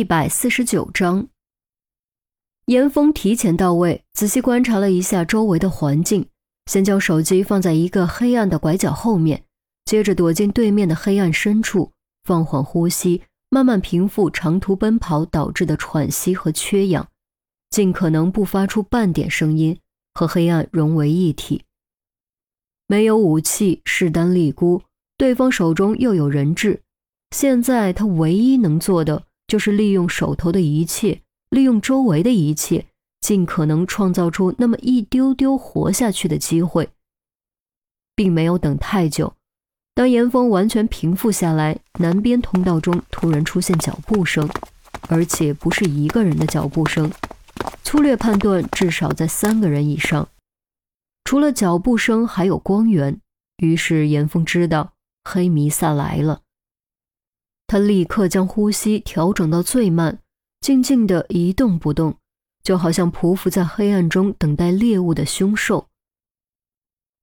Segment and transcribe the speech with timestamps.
[0.00, 1.28] 一百四十九章，
[2.64, 6.26] 严峰提前到位，仔细观察了一下周围的环境，
[6.64, 9.44] 先将手机放在一个黑暗的拐角后面，
[9.84, 11.92] 接着躲进对面的黑暗深处，
[12.24, 17.06] 放缓呼吸，慢慢平复长途奔跑导致的喘息和缺氧，
[17.68, 19.78] 尽可能不发出半点声音，
[20.14, 21.62] 和黑暗融为一体。
[22.86, 24.80] 没有武器，势单力孤，
[25.18, 26.80] 对方手中又有人质。
[27.36, 32.86] 现在他唯一能做的就是利用手头的一切，利用周围的一切，
[33.20, 36.90] 尽可能创造出那么一丢丢活下去的机会。
[38.14, 39.34] 并没有等太久，
[39.92, 44.48] 当严峰完全平复下来，南边通道中突然出现脚步声，
[45.08, 47.10] 而且不是一个人的脚步声，
[47.82, 50.28] 粗略判断至少在三个人以上。
[51.24, 53.20] 除了脚步声，还有光源。
[53.56, 54.92] 于是严峰知道
[55.24, 56.42] 黑弥撒来了。
[57.70, 60.18] 他立刻将呼吸调整到最慢，
[60.60, 62.16] 静静的一动不动，
[62.64, 65.86] 就好像匍匐在黑暗中等待猎物的凶兽。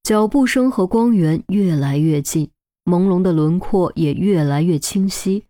[0.04, 2.50] 脚步声和光源越来越近，
[2.86, 5.44] 朦胧的轮廓也越来越清晰。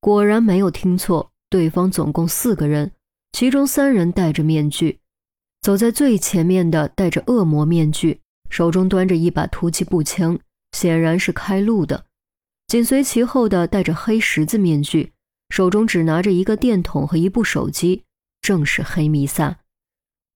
[0.00, 2.90] 果然没有听错，对方总共四个人，
[3.30, 4.98] 其中三人戴着面具，
[5.60, 10.36] 走在最前面的戴着恶魔面具，手中端着一把突击步枪，
[10.72, 12.06] 显然是开路的。
[12.70, 15.12] 紧随其后的戴着黑十字面具，
[15.48, 18.04] 手中只拿着一个电筒和一部手机，
[18.42, 19.58] 正是黑弥撒。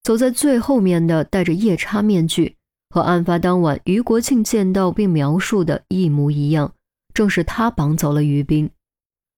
[0.03, 2.57] 走在最后面的戴着夜叉面具，
[2.91, 6.75] 和案发当晚于国庆见到并描述的一模一样，
[7.15, 8.69] 正是他绑走了于斌。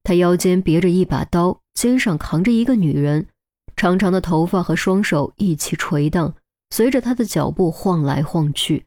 [0.02, 3.26] 他腰间别着一把刀，肩上扛着一个女人，
[3.76, 6.34] 长长的头发和双手一起垂荡，
[6.70, 8.86] 随着他的脚步晃来晃去。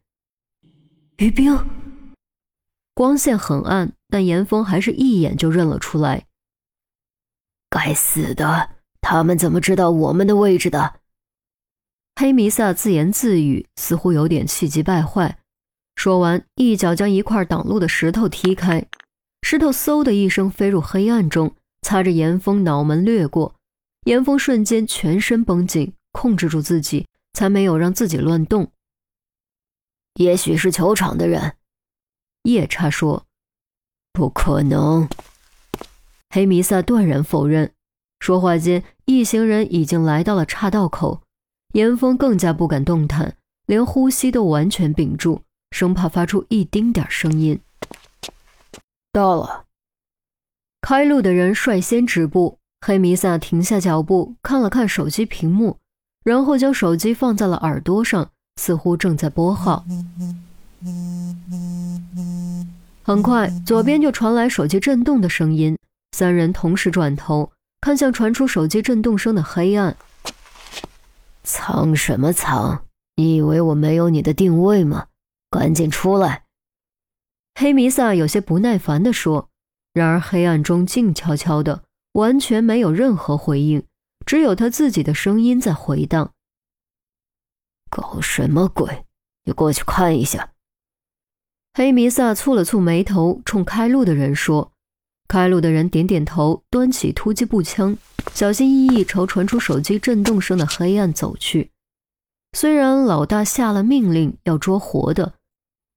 [1.17, 1.55] 于冰。
[2.95, 6.25] 光线很暗，但严峰还是一眼就认了出来。
[7.69, 10.95] 该死的，他们怎么知道我们的位置的？
[12.15, 15.39] 黑弥撒自言自语，似乎有点气急败坏。
[15.95, 18.85] 说完，一脚将一块挡路的石头踢开，
[19.43, 23.55] 石头嗖的一声飞入黑暗中，擦着严峰脑门掠过。
[24.05, 28.71] 严峰瞬间全身绷紧，控制住自己，才没有让自己乱动。
[30.15, 31.55] 也许是球场的人。
[32.43, 33.25] 夜叉说
[34.13, 35.07] ：“不可能。”
[36.29, 37.71] 黑弥撒断然否认。
[38.19, 41.21] 说话间，一行人已经来到了岔道口。
[41.73, 47.59] 严峰更加不敢动弹，连呼吸都完全屏住，生怕发出一丁点声音。
[49.11, 49.65] 到了，
[50.81, 52.57] 开路的人率先止步。
[52.85, 55.77] 黑弥撒停下脚步，看了看手机屏幕，
[56.23, 59.85] 然后将手机放在了耳朵上，似乎正在拨号。
[63.09, 65.75] 很快，左边就传来手机震动的声音。
[66.11, 69.97] 三人同时转头，看向传出手机震动声的黑暗。
[71.43, 72.83] 藏什么藏？
[73.15, 75.07] 你以为我没有你的定位吗？
[75.49, 76.43] 赶紧出来！
[77.59, 79.49] 黑弥撒有些不耐烦地说。
[79.91, 81.81] 然而黑暗中静悄悄的，
[82.11, 83.83] 完全没有任何回应，
[84.23, 86.31] 只有他自己的声音在回荡。
[87.89, 89.03] 搞什么鬼？
[89.45, 90.51] 你过去看一下。
[91.79, 94.73] 黑弥撒蹙了蹙眉头，冲开路的人说
[95.29, 97.97] ：“开路的人点点头，端起突击步枪，
[98.33, 101.71] 小心翼翼朝传出手机震动声的黑暗走去。
[102.51, 105.35] 虽然老大下了命令要捉活的，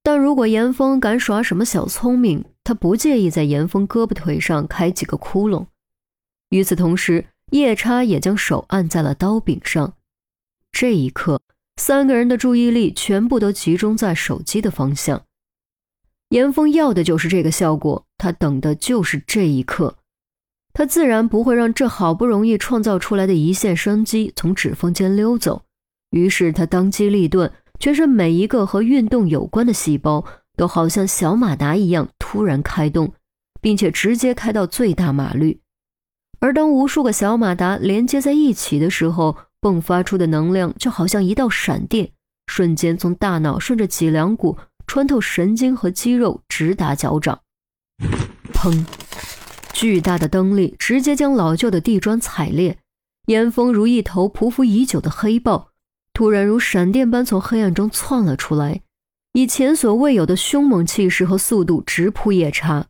[0.04, 5.66] 但如果严峰敢耍什么小聪明，他不介意在严峰胳膊腿上开几个窟窿。
[6.50, 9.94] 与此同时，夜叉也将手按在了刀柄上。
[10.70, 11.40] 这一刻，
[11.74, 15.24] 三个人的注意力全部都集中在手机的方向。”
[16.32, 19.98] 严峰要的就是这个效果，他等的就是这一刻，
[20.72, 25.64] 他自然不会让这好不容易创造出来的一线生机从指缝间溜走。
[26.08, 30.24] 于是他当机立断，全身每一个和运动有关的细胞
[30.56, 33.12] 都好像小马达一样突然开动，
[33.60, 35.60] 并且直接开到最大码率。
[36.40, 42.10] 而当无数个小马达连接在一起的时候，迸发出的能量就好像一道闪电，
[42.46, 44.56] 瞬间从大脑顺着脊梁骨。
[44.92, 47.40] 穿透神经和肌肉，直达脚掌。
[48.52, 48.84] 砰！
[49.72, 52.76] 巨大的灯力直接将老旧的地砖踩裂。
[53.24, 55.70] 严峰如一头匍匐已久的黑豹，
[56.12, 58.82] 突然如闪电般从黑暗中窜了出来，
[59.32, 62.84] 以前所未有的凶猛气势和速度直扑夜叉。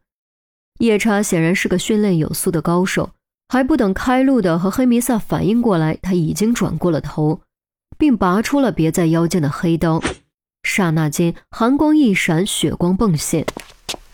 [0.81, 3.11] 夜叉显然是个训练有素的高手，
[3.47, 7.43] 还不等开路的和黑弥撒反应过来，他已经转过了头，
[7.97, 10.03] 并拔出了别在腰间的黑刀。
[10.75, 13.45] 刹那间，寒光一闪，血光迸现，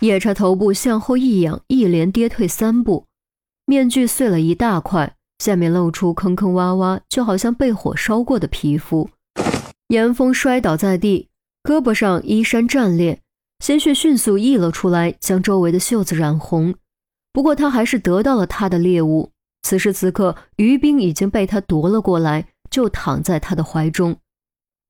[0.01, 3.05] 夜叉头部向后一仰，一连跌退三步。
[3.65, 9.09] 面具碎了一大块，下面露出坑坑洼洼，就好像被火烧过的皮肤。
[9.87, 11.29] 严峰摔倒在地，
[11.63, 13.21] 胳膊上衣衫战裂，
[13.61, 16.75] 鲜血迅速溢了出来，将周围的袖子染红。
[17.33, 19.31] 不过他还是得到了他的猎物。
[19.63, 24.17] 此时此刻，于冰已经被他夺了过来，就躺在他的怀中。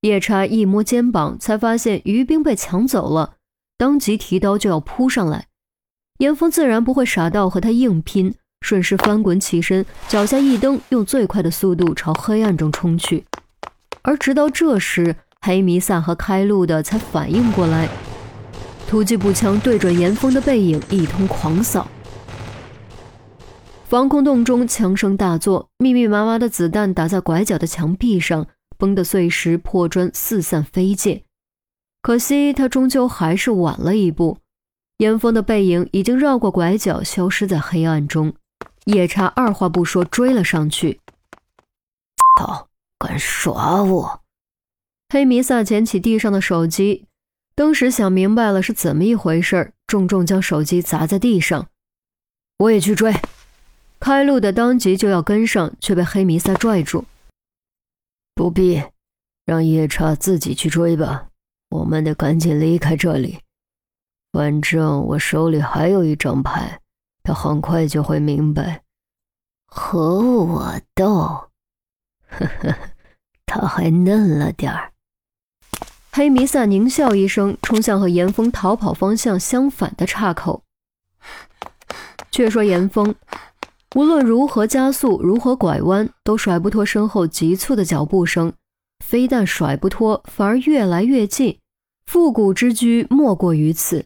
[0.03, 3.35] 夜叉一摸肩膀，才发现于冰被抢走了，
[3.77, 5.47] 当即提刀就要扑上来。
[6.19, 13.25] 严峰自然不会傻到和他硬拼，顺势翻滚起身，脚下一蹬，用最快的速度朝黑暗中冲去。
[14.03, 17.89] 而直到这时，黑弥撒和开路的才反应过来，
[18.89, 21.89] 突击步枪对准严峰的背影一通狂扫。
[23.89, 28.47] 防空洞中枪声大作，密密麻麻的子弹打在拐角的墙壁上，
[28.79, 31.23] 崩的碎石破砖四散飞溅。
[32.01, 34.39] 可惜他终究还是晚了一步，
[34.99, 38.33] 严峰的背影已经绕过拐角，消失在黑暗中。
[38.85, 41.01] 夜叉二话不说追了上去。
[42.39, 42.69] 操！
[42.99, 44.23] 敢耍我！
[45.11, 47.05] 黑弥撒捡起地上的手机，
[47.55, 51.69] 当时想明白了是怎么一回事，重重将手机砸在地上。
[52.59, 53.15] 我也去追。
[54.01, 57.05] 开路的当即就要跟上，却被黑弥撒拽住。
[58.39, 58.81] 不必，
[59.45, 61.27] 让夜叉自己去追吧。
[61.71, 63.41] 我们得赶紧离开这里。
[64.31, 66.81] 反正我手里还有一张牌，
[67.25, 68.85] 他很快就会明白。
[69.67, 71.49] 和我斗？
[72.29, 72.77] 呵呵，
[73.45, 74.93] 他还嫩了点儿。
[76.13, 80.63] 黑弥撒狞笑一声，冲向和严峰逃跑方向相反的岔口。
[82.31, 83.13] 却说严峰。
[83.95, 88.53] 无论如何加速，如何拐弯，都甩不脱身后急促的脚步声。
[89.05, 91.59] 非但甩不脱，反而越来越近。
[92.05, 94.05] 复古之居莫过于此。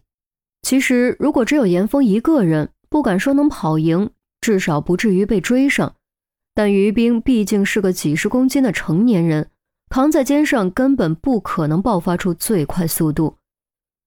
[0.63, 5.95] 其实，如果只有严峰一个人，不敢说能跑赢，至少不至于被追上。
[6.55, 9.51] 但于冰毕竟是个几十公斤的成年人，
[9.89, 13.37] 扛在肩上根本不可能爆发出最快速度。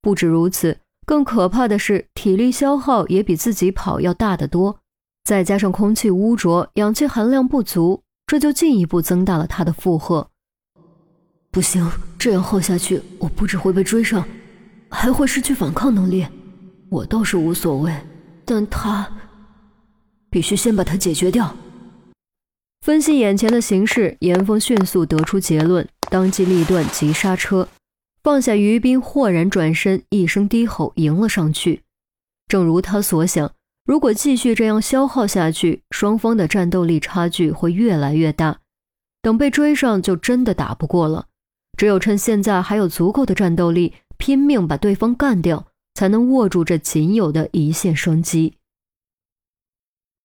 [0.02, 4.80] 不止如此，更可怕的是体力消耗也比自己跑要大得多。
[5.26, 10.30] 再加上空气污浊，氧气含量不足，这就进一步增大了他的负荷。
[11.50, 14.24] 不行，这样耗下去，我不只会被追上，
[14.88, 16.28] 还会失去反抗能力。
[16.90, 17.92] 我倒是无所谓，
[18.46, 19.12] 但他
[20.30, 21.56] 必须先把他解决掉。
[22.82, 27.68] 分析眼前的形势，严峰迅速得出结论，当机立断急刹车，
[28.22, 31.82] 放下于斌，豁然转身，一声低吼，迎了上去。
[32.48, 33.52] 正如他所想。
[33.86, 38.58] 如果继续这样消耗下去，双方的战斗力差距会越来越大。
[39.22, 41.28] 等被追上，就真的打不过了。
[41.78, 48.56] 只有趁现在还有足够的战斗力，拼命把对方干掉，才能握住这仅有的一线生机。